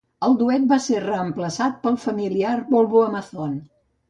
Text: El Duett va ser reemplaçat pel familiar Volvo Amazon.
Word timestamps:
El 0.27 0.31
Duett 0.37 0.63
va 0.71 0.79
ser 0.85 1.01
reemplaçat 1.03 1.77
pel 1.85 1.99
familiar 2.07 2.55
Volvo 2.73 3.05
Amazon. 3.11 3.55